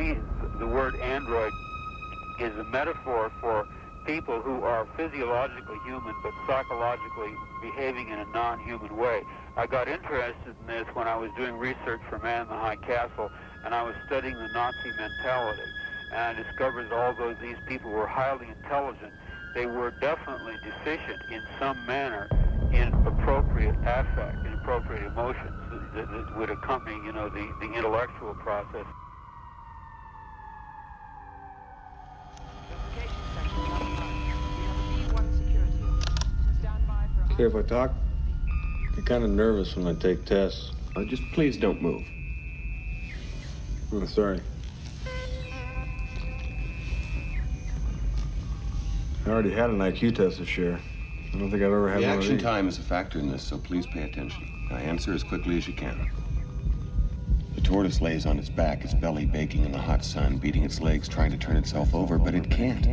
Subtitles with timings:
[0.00, 0.16] me,
[0.58, 1.52] the word android
[2.38, 3.68] is a metaphor for
[4.06, 9.22] people who are physiologically human but psychologically behaving in a non-human way.
[9.56, 12.76] I got interested in this when I was doing research for Man in the High
[12.76, 13.30] Castle,
[13.64, 15.68] and I was studying the Nazi mentality.
[16.12, 19.12] And I discovered that although these people were highly intelligent,
[19.54, 22.26] they were definitely deficient in some manner
[22.72, 25.52] in appropriate affect, in appropriate emotions
[25.94, 28.86] that, that would accompany, you know, the, the intellectual process.
[37.40, 37.92] Okay if I talk?
[38.98, 40.72] I'm kind of nervous when I take tests.
[40.94, 42.04] Uh, just please don't move.
[43.90, 44.42] I'm oh, sorry.
[49.24, 50.78] I already had an IQ test this year.
[51.32, 52.42] I don't think I've ever had The one of action these.
[52.42, 54.46] time is a factor in this, so please pay attention.
[54.68, 56.10] Now answer as quickly as you can.
[57.54, 60.78] The tortoise lays on its back, its belly baking in the hot sun, beating its
[60.78, 62.84] legs, trying to turn itself over, but it can't.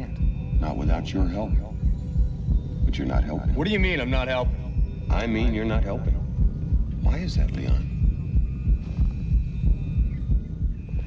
[0.61, 1.51] Not without your help.
[2.87, 3.53] But you're not helping.
[3.53, 4.55] What do you mean I'm not helping?
[5.09, 6.13] I mean, you're not helping.
[7.03, 7.83] Why is that, Leon?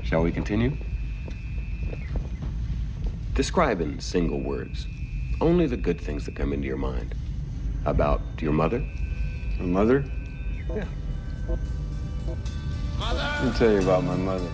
[0.03, 0.77] Shall we continue?
[3.35, 4.87] Describe in single words
[5.41, 7.15] only the good things that come into your mind.
[7.87, 8.85] About your mother?
[9.59, 10.05] My mother?
[10.69, 10.85] Yeah.
[12.99, 14.51] Let me tell you about my mother.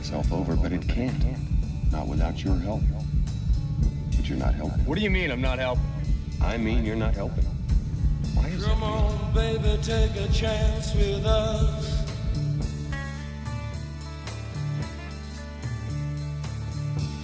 [0.00, 1.12] Itself over, but it can't.
[1.92, 2.80] Not without your help.
[4.16, 4.82] But you're not helping.
[4.86, 5.84] What do you mean I'm not helping?
[6.40, 7.44] I mean, you're not helping.
[8.34, 8.70] Why is that?
[8.70, 12.06] Come on, baby, take a chance with us.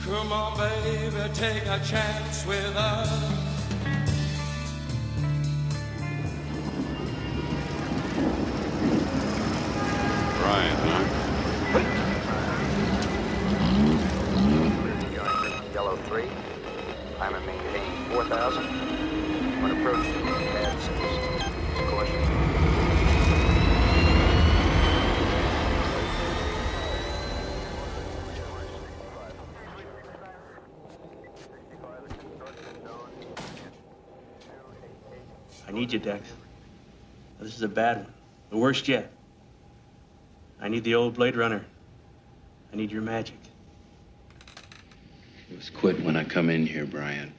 [0.05, 3.09] Come on, baby, take a chance with us.
[10.43, 12.06] Bryant, huh?
[15.97, 16.29] Yellow 3.
[17.17, 18.65] Climb and maintain 4,000.
[19.63, 19.73] When
[20.53, 20.93] pad 6.
[21.91, 22.23] Caution.
[35.69, 36.23] I need you, Deck.
[37.41, 38.13] This is a bad one.
[38.51, 39.11] The worst yet.
[40.61, 41.65] I need the old Blade Runner.
[42.73, 43.37] I need your magic.
[45.51, 47.33] It was quit when I come in here, Bryant.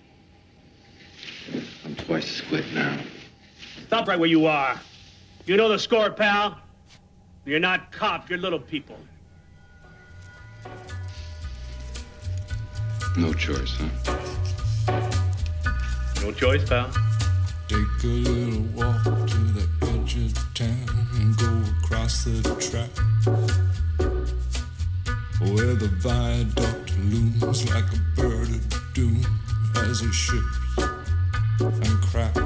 [1.85, 2.97] I'm twice as quit now.
[3.87, 4.79] Stop right where you are.
[5.45, 6.57] You know the score, pal.
[7.45, 8.97] You're not cop, you're little people.
[13.17, 15.09] No choice, huh?
[16.21, 16.91] No choice, pal.
[17.67, 23.86] Take a little walk to the edge of town and go across the track.
[25.39, 29.23] Where the viaduct looms like a bird of doom
[29.75, 30.57] as it ships
[31.59, 32.41] and cracks.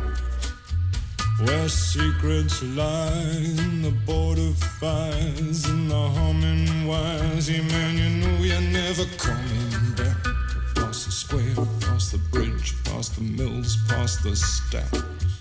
[1.40, 7.50] Where secrets lie in the border fires and the humming wires.
[7.50, 10.18] Yeah, man, you know you're never coming back.
[10.76, 15.41] Across the square, across the bridge, past the mills, past the stacks.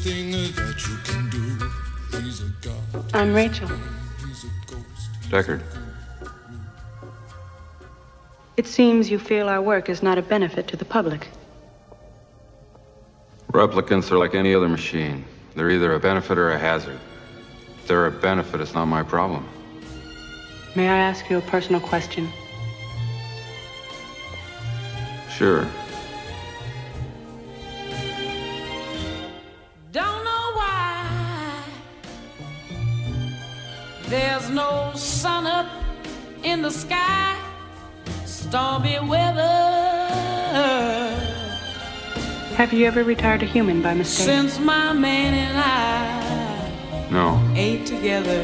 [0.00, 2.22] Thing that you can do.
[2.22, 3.68] He's a god, I'm Rachel.
[4.26, 5.10] he's a ghost.
[5.28, 5.62] Deckard.
[8.56, 11.28] It seems you feel our work is not a benefit to the public.
[13.52, 15.24] Replicants are like any other machine.
[15.54, 16.98] They're either a benefit or a hazard.
[17.78, 19.46] If they're a benefit, it's not my problem.
[20.74, 22.28] May I ask you a personal question?
[25.30, 25.68] Sure.
[34.10, 35.66] There's no sun up
[36.42, 37.36] in the sky,
[38.24, 39.46] stormy weather.
[42.56, 44.26] Have you ever retired a human by mistake?
[44.26, 47.40] Since my man and I No.
[47.54, 48.42] ain't together.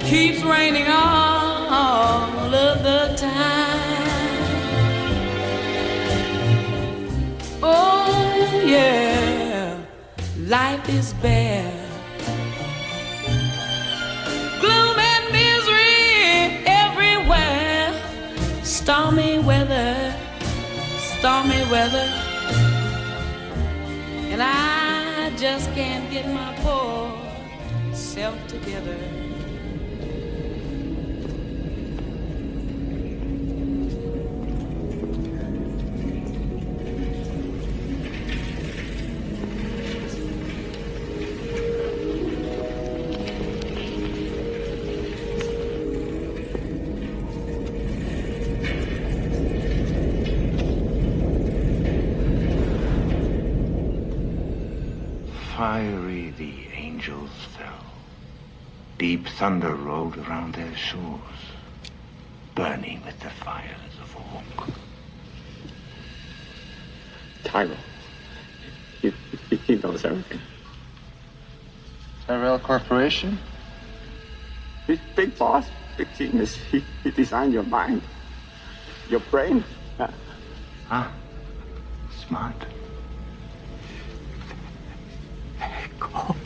[0.00, 3.78] Keeps raining all of the time.
[7.62, 9.19] Oh, yeah,
[10.50, 11.72] life is bare.
[14.60, 17.94] Gloom and misery everywhere.
[18.64, 20.12] Stormy weather,
[20.98, 22.08] stormy weather.
[24.32, 27.16] And I just can't get my poor
[27.94, 28.98] self together.
[57.00, 57.82] Angels fell.
[58.98, 61.40] Deep thunder rolled around their shores,
[62.54, 64.68] burning with the fires of Orc.
[67.42, 67.78] Tyrell.
[69.00, 69.14] He,
[69.48, 70.42] he, he knows everything.
[72.26, 73.38] Tyrell Corporation?
[74.86, 76.56] He's big boss, big genius.
[76.70, 78.02] He, he designed your mind,
[79.08, 79.64] your brain.
[80.90, 81.10] Ah,
[82.10, 82.66] smart.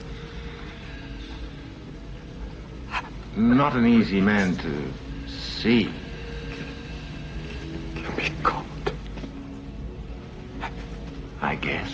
[3.37, 4.93] Not an easy man to
[5.29, 5.91] see.
[11.41, 11.91] I guess.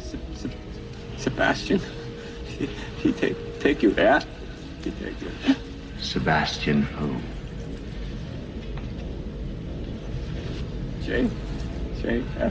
[0.00, 0.50] Se- Se-
[1.16, 1.80] Sebastian.
[2.58, 2.66] He,
[3.02, 4.20] he take, take you there.
[4.84, 5.30] He take you.
[6.00, 7.16] Sebastian who?
[11.04, 11.28] Jay.
[12.02, 12.22] Jay.
[12.40, 12.50] uh,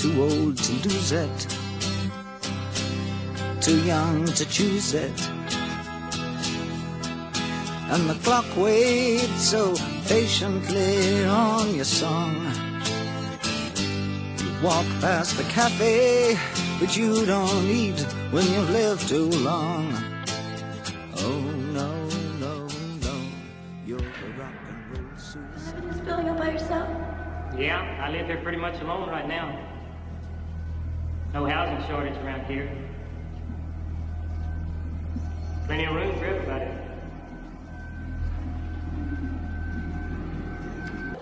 [0.00, 1.56] Too old to lose it,
[3.60, 5.28] too young to choose it.
[7.90, 9.74] And the clock waits so
[10.06, 12.34] patiently on your song.
[14.38, 16.34] You walk past the cafe,
[16.80, 19.92] but you don't eat when you've lived too long.
[21.18, 21.40] Oh
[21.74, 21.92] no,
[22.40, 22.66] no,
[23.02, 23.20] no,
[23.84, 25.82] you're a rock and roll suicide.
[25.92, 26.88] Just building up by yourself?
[27.58, 29.69] Yeah, I live here pretty much alone right now.
[31.32, 32.68] No housing shortage around here.
[35.66, 36.70] Plenty of room for everybody.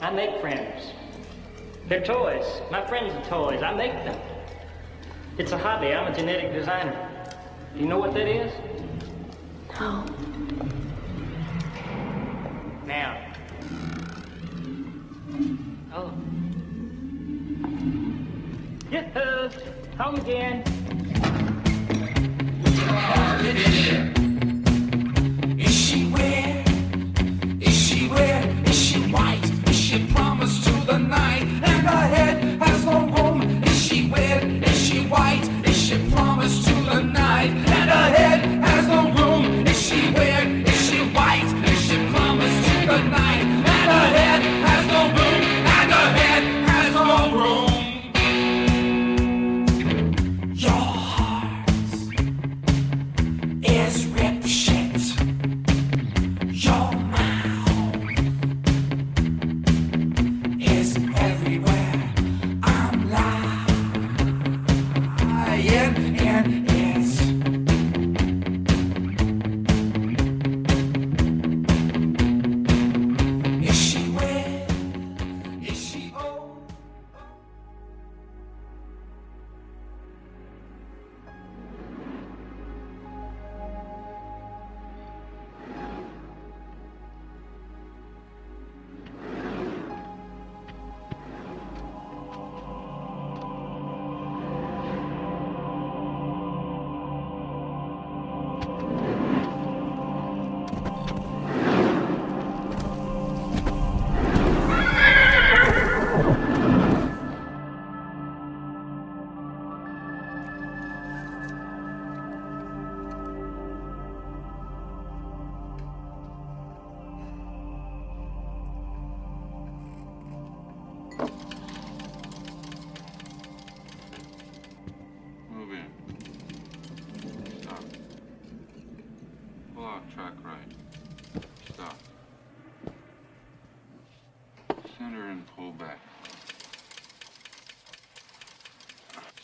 [0.01, 0.93] I make friends.
[1.89, 2.47] They're toys.
[2.71, 3.63] My friends are toys.
[3.63, 4.19] I make them.
[5.37, 5.89] It's a hobby.
[5.89, 7.09] I'm a genetic designer.
[7.75, 8.53] Do you know what that is?
[9.79, 10.05] No.
[19.99, 20.63] Home again.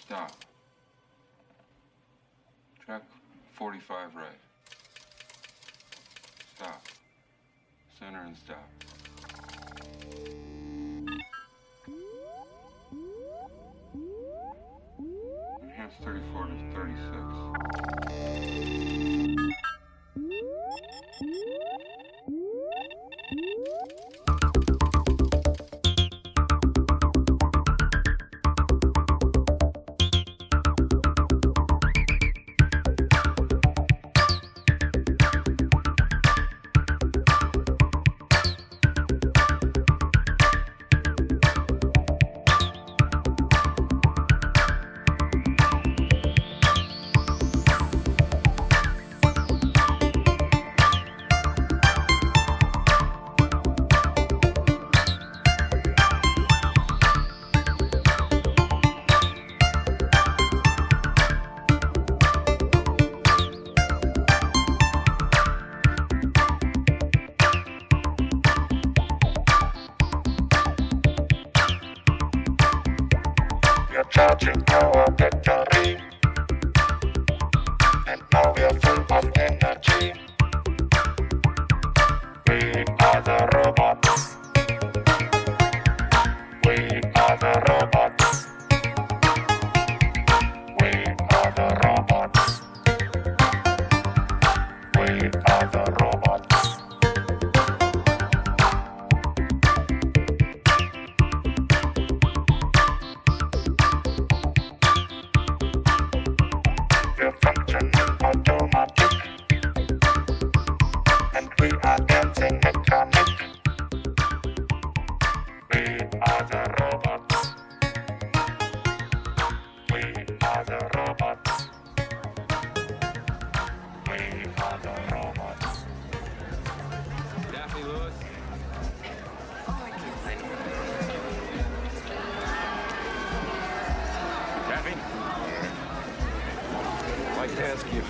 [0.06, 0.32] Stop.
[2.84, 3.02] Track
[3.54, 4.26] 45 right.
[6.56, 6.86] Stop.
[7.98, 8.70] Center and stop.
[15.62, 18.63] Enhance 34 to 36.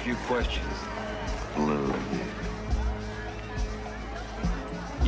[0.05, 0.75] few questions.
[1.57, 1.95] You.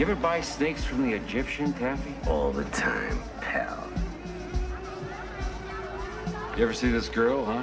[0.01, 2.15] Ever buy snakes from the Egyptian, Taffy?
[2.27, 3.87] All the time, pal.
[6.57, 7.63] You ever see this girl, huh?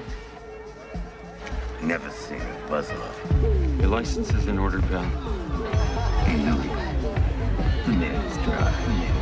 [1.81, 5.01] Never seen a buzzle of Your license is in order, pal.
[6.27, 7.93] The.
[7.93, 9.12] Nails dry.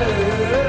[0.00, 0.67] Ei.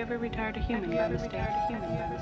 [0.00, 2.19] you ever retired a human by mistake?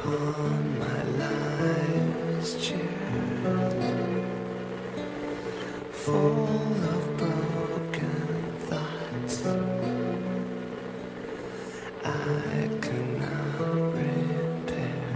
[0.00, 2.78] upon my life's chair
[5.92, 6.48] Full
[6.94, 9.44] of broken thoughts
[12.02, 13.60] I cannot
[13.94, 15.06] repair.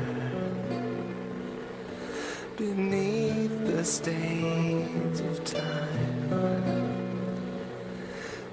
[2.57, 6.31] Beneath the stains of time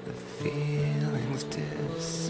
[0.05, 2.20] The feelings disappear.